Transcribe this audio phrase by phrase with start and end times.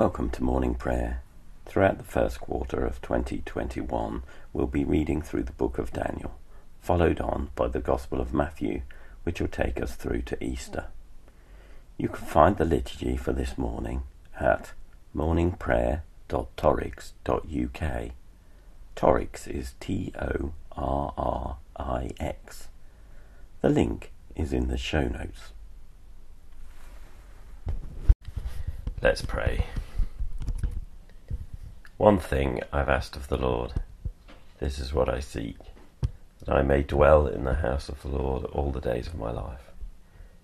[0.00, 1.20] Welcome to morning prayer.
[1.66, 6.38] Throughout the first quarter of 2021, we'll be reading through the book of Daniel,
[6.80, 8.80] followed on by the Gospel of Matthew,
[9.24, 10.86] which will take us through to Easter.
[11.98, 14.04] You can find the liturgy for this morning
[14.40, 14.72] at
[15.14, 18.10] morningprayer.torrix.uk.
[18.96, 22.68] Torrix is T O R R I X.
[23.60, 25.52] The link is in the show notes.
[29.02, 29.66] Let's pray.
[32.00, 33.74] One thing I've asked of the Lord,
[34.58, 35.58] this is what I seek,
[36.38, 39.30] that I may dwell in the house of the Lord all the days of my
[39.30, 39.70] life,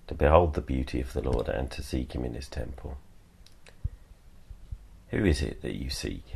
[0.09, 2.98] to behold the beauty of the Lord and to seek him in his temple.
[5.09, 6.27] Who is it that you seek?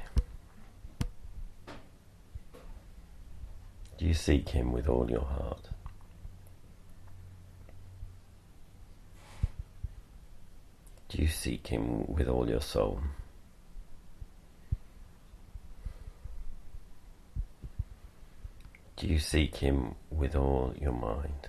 [3.99, 5.69] Do you seek him with all your heart?
[11.11, 13.03] Do you seek him with all your soul?
[19.01, 21.49] Do you seek him with all your mind?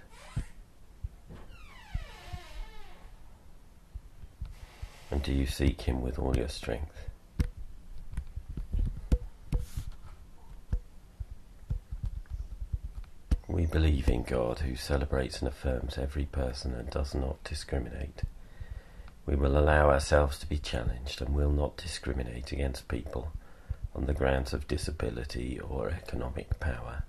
[5.10, 7.10] And do you seek him with all your strength?
[13.50, 18.22] We believe in God who celebrates and affirms every person and does not discriminate.
[19.26, 23.34] We will allow ourselves to be challenged and will not discriminate against people
[23.94, 27.04] on the grounds of disability or economic power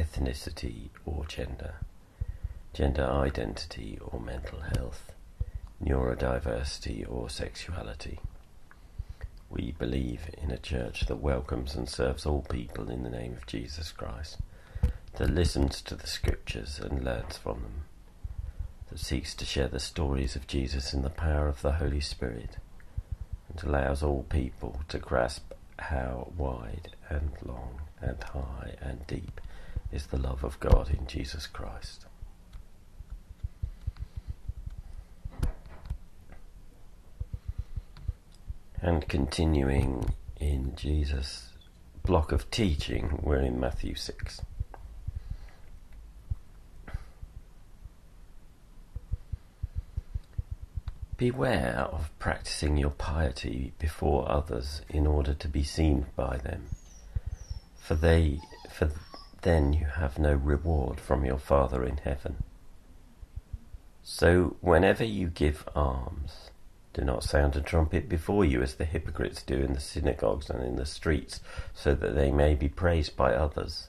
[0.00, 1.74] ethnicity or gender,
[2.72, 5.12] gender identity or mental health,
[5.82, 8.18] neurodiversity or sexuality.
[9.50, 13.46] We believe in a church that welcomes and serves all people in the name of
[13.46, 14.38] Jesus Christ,
[15.16, 17.82] that listens to the scriptures and learns from them,
[18.88, 22.56] that seeks to share the stories of Jesus in the power of the Holy Spirit,
[23.48, 29.40] and allows all people to grasp how wide and long and high and deep
[29.92, 32.06] is the love of God in Jesus Christ.
[38.82, 41.50] And continuing in Jesus'
[42.02, 44.40] block of teaching, we're in Matthew 6.
[51.18, 56.68] Beware of practicing your piety before others in order to be seen by them,
[57.76, 58.40] for they
[58.70, 58.90] for
[59.42, 62.42] then you have no reward from your Father in heaven.
[64.02, 66.50] So, whenever you give alms,
[66.92, 70.62] do not sound a trumpet before you as the hypocrites do in the synagogues and
[70.62, 71.40] in the streets,
[71.72, 73.88] so that they may be praised by others.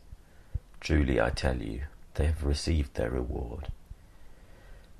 [0.79, 1.81] Truly, I tell you,
[2.15, 3.69] they have received their reward.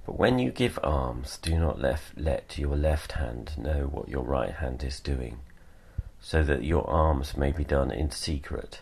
[0.05, 4.23] But when you give alms, do not left, let your left hand know what your
[4.23, 5.39] right hand is doing,
[6.19, 8.81] so that your alms may be done in secret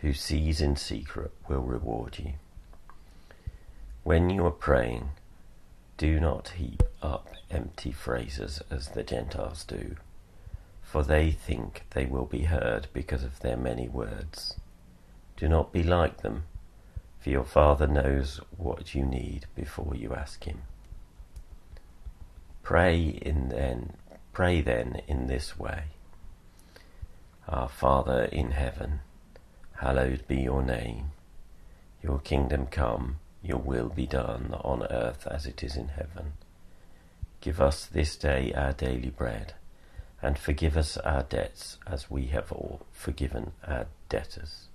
[0.00, 2.34] who sees in secret will reward you.
[4.04, 5.10] When you are praying,
[5.96, 9.96] do not heap up empty phrases as the Gentiles do,
[10.82, 14.56] for they think they will be heard because of their many words.
[15.36, 16.44] Do not be like them,
[17.18, 20.62] for your Father knows what you need before you ask Him.
[22.62, 23.94] Pray in then,
[24.32, 25.84] pray then in this way.
[27.48, 29.00] Our Father in heaven
[29.80, 31.12] Hallowed be your name.
[32.02, 36.32] Your kingdom come, your will be done on earth as it is in heaven.
[37.42, 39.52] Give us this day our daily bread,
[40.22, 44.68] and forgive us our debts as we have all forgiven our debtors.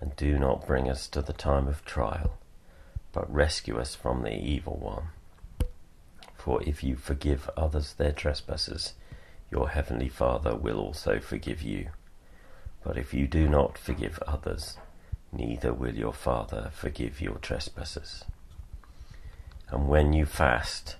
[0.00, 2.38] And do not bring us to the time of trial,
[3.12, 5.08] but rescue us from the evil one.
[6.36, 8.94] For if you forgive others their trespasses,
[9.50, 11.88] your heavenly Father will also forgive you.
[12.86, 14.76] But if you do not forgive others,
[15.32, 18.24] neither will your Father forgive your trespasses.
[19.70, 20.94] And when you fast,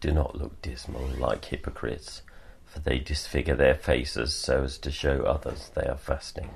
[0.00, 2.22] do not look dismal like hypocrites,
[2.64, 6.50] for they disfigure their faces so as to show others they are fasting.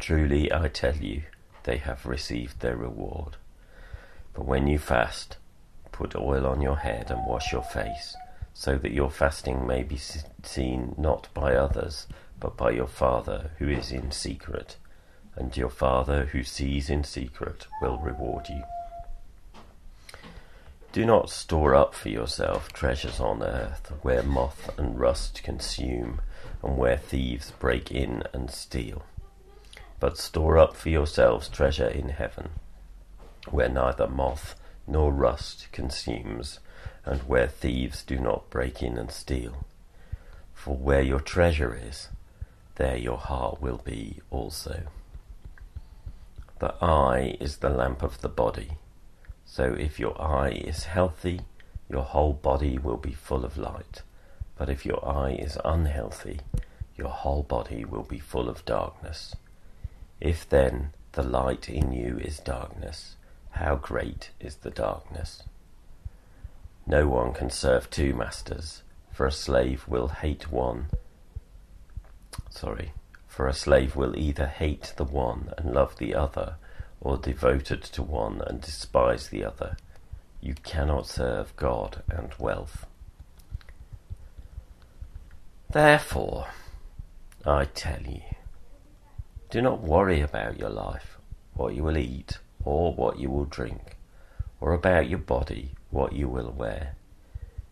[0.00, 1.24] Truly, I tell you,
[1.64, 3.36] they have received their reward.
[4.32, 5.36] But when you fast,
[5.92, 8.16] put oil on your head and wash your face,
[8.54, 12.06] so that your fasting may be seen not by others,
[12.44, 14.76] but by your Father who is in secret,
[15.34, 18.62] and your Father who sees in secret will reward you.
[20.92, 26.20] Do not store up for yourself treasures on earth, where moth and rust consume,
[26.62, 29.04] and where thieves break in and steal.
[29.98, 32.50] But store up for yourselves treasure in heaven,
[33.48, 34.54] where neither moth
[34.86, 36.58] nor rust consumes,
[37.06, 39.64] and where thieves do not break in and steal.
[40.52, 42.08] For where your treasure is,
[42.76, 44.82] there your heart will be also.
[46.60, 48.78] The eye is the lamp of the body.
[49.44, 51.42] So if your eye is healthy,
[51.88, 54.02] your whole body will be full of light.
[54.56, 56.40] But if your eye is unhealthy,
[56.96, 59.34] your whole body will be full of darkness.
[60.20, 63.16] If then the light in you is darkness,
[63.50, 65.42] how great is the darkness?
[66.86, 68.82] No one can serve two masters,
[69.12, 70.86] for a slave will hate one.
[72.54, 72.92] Sorry,
[73.26, 76.54] for a slave will either hate the one and love the other,
[77.00, 79.76] or devoted to one and despise the other.
[80.40, 82.86] You cannot serve God and wealth.
[85.68, 86.46] Therefore,
[87.44, 88.22] I tell you,
[89.50, 91.18] do not worry about your life,
[91.54, 93.96] what you will eat, or what you will drink,
[94.60, 96.94] or about your body, what you will wear.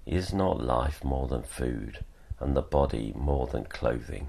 [0.06, 2.04] Is not life more than food,
[2.40, 4.26] and the body more than clothing?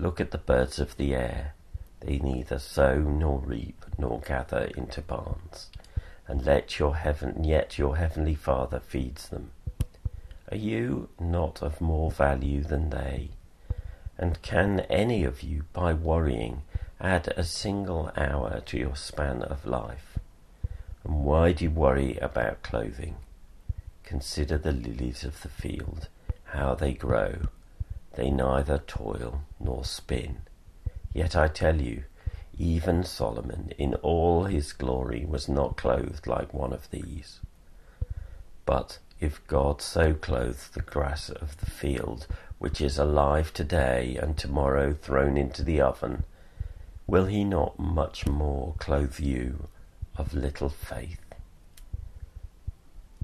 [0.00, 1.54] Look at the birds of the air.
[1.98, 5.70] They neither sow nor reap nor gather into barns,
[6.28, 9.50] and let your heaven yet your heavenly Father feeds them.
[10.52, 13.30] Are you not of more value than they?
[14.16, 16.62] And can any of you, by worrying,
[17.00, 20.16] add a single hour to your span of life?
[21.02, 23.16] And why do you worry about clothing?
[24.04, 26.08] Consider the lilies of the field,
[26.44, 27.48] how they grow.
[28.14, 30.42] They neither toil nor spin.
[31.12, 32.04] Yet I tell you,
[32.58, 37.40] even Solomon in all his glory was not clothed like one of these.
[38.66, 42.26] But if God so clothes the grass of the field,
[42.58, 46.24] which is alive today and tomorrow thrown into the oven,
[47.06, 49.68] will he not much more clothe you,
[50.18, 51.20] of little faith.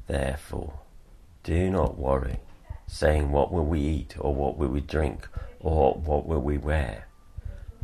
[0.06, 0.74] Therefore,
[1.42, 2.38] do not worry,
[2.86, 5.28] saying, What will we eat, or what will we drink,
[5.60, 7.06] or what will we wear?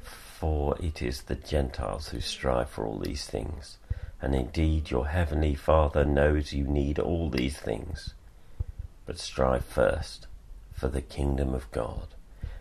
[0.02, 3.78] For it is the Gentiles who strive for all these things,
[4.22, 8.14] and indeed your heavenly Father knows you need all these things.
[9.06, 10.26] But strive first
[10.72, 12.08] for the kingdom of God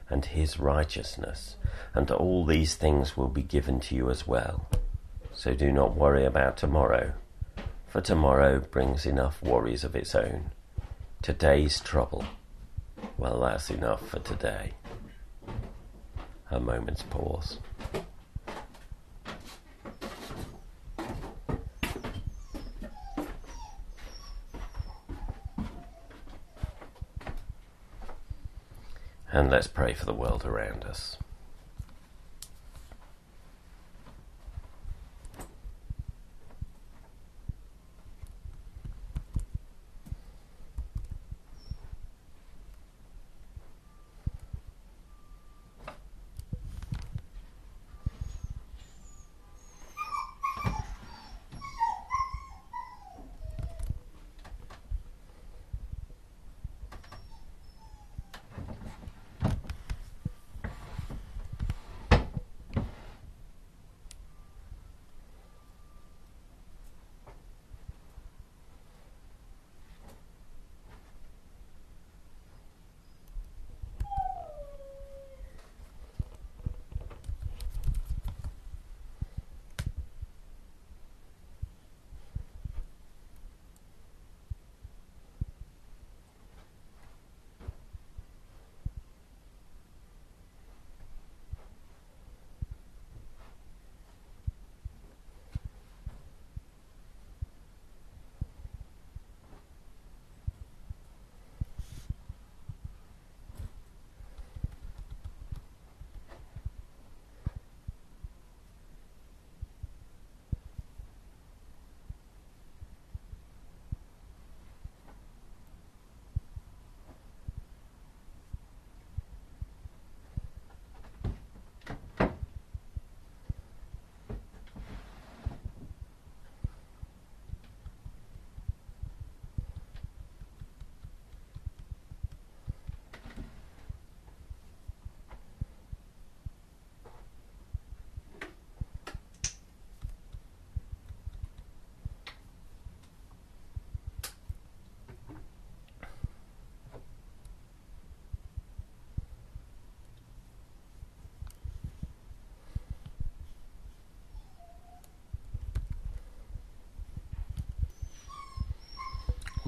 [0.09, 1.56] and his righteousness,
[1.94, 4.68] and all these things will be given to you as well.
[5.33, 7.13] So do not worry about tomorrow,
[7.88, 10.51] for tomorrow brings enough worries of its own.
[11.21, 12.25] Today's trouble,
[13.18, 14.71] well, that's enough for today.
[16.50, 17.60] A moment's pause.
[29.31, 31.18] And let's pray for the world around us.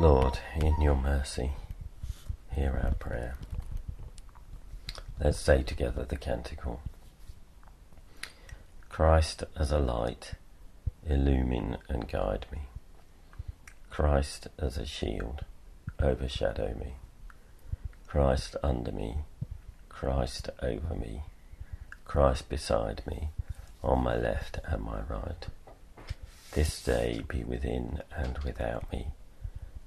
[0.01, 1.51] Lord, in your mercy,
[2.53, 3.35] hear our prayer.
[5.23, 6.81] Let's say together the canticle.
[8.89, 10.31] Christ as a light,
[11.07, 12.61] illumine and guide me.
[13.91, 15.45] Christ as a shield,
[16.01, 16.93] overshadow me.
[18.07, 19.17] Christ under me,
[19.87, 21.21] Christ over me,
[22.05, 23.29] Christ beside me,
[23.83, 25.45] on my left and my right.
[26.53, 29.09] This day be within and without me,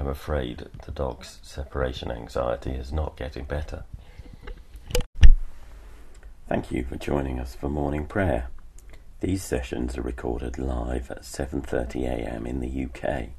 [0.00, 3.84] I'm afraid the dog's separation anxiety is not getting better.
[6.48, 8.48] Thank you for joining us for morning prayer.
[9.20, 12.46] These sessions are recorded live at 7:30 a.m.
[12.46, 13.32] in the UK.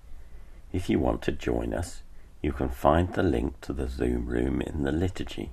[0.71, 2.03] If you want to join us,
[2.43, 5.49] you can find the link to the Zoom room in the liturgy.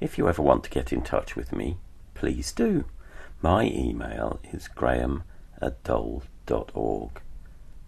[0.00, 1.78] If you ever want to get in touch with me,
[2.12, 2.84] please do.
[3.40, 5.22] My email is graham
[5.62, 7.22] at doel.org.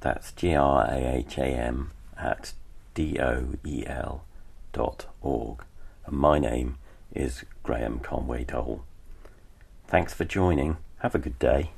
[0.01, 2.55] That's G R A H A M at
[2.95, 4.25] D O E L
[4.73, 5.65] dot org.
[6.07, 6.79] And my name
[7.15, 8.81] is Graham Conway Doel.
[9.87, 10.79] Thanks for joining.
[10.99, 11.71] Have a good day.